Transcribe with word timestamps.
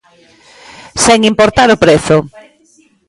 Sen 1.03 1.19
importar 1.31 1.69
o 1.75 1.81
prezo. 1.83 2.17